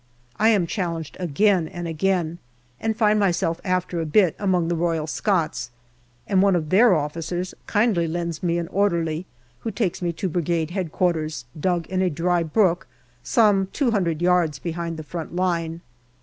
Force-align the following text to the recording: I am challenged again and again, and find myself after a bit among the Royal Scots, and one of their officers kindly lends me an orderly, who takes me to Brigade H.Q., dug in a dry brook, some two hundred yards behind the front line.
I 0.37 0.49
am 0.49 0.65
challenged 0.65 1.15
again 1.19 1.67
and 1.67 1.87
again, 1.87 2.39
and 2.79 2.97
find 2.97 3.19
myself 3.19 3.61
after 3.63 4.01
a 4.01 4.05
bit 4.07 4.35
among 4.39 4.67
the 4.67 4.75
Royal 4.75 5.05
Scots, 5.05 5.69
and 6.25 6.41
one 6.41 6.55
of 6.55 6.69
their 6.71 6.95
officers 6.95 7.53
kindly 7.67 8.07
lends 8.07 8.41
me 8.41 8.57
an 8.57 8.67
orderly, 8.69 9.27
who 9.59 9.69
takes 9.69 10.01
me 10.01 10.11
to 10.13 10.27
Brigade 10.27 10.75
H.Q., 10.75 11.27
dug 11.59 11.85
in 11.85 12.01
a 12.01 12.09
dry 12.09 12.41
brook, 12.41 12.87
some 13.21 13.67
two 13.73 13.91
hundred 13.91 14.23
yards 14.23 14.57
behind 14.57 14.97
the 14.97 15.03
front 15.03 15.35
line. 15.35 15.81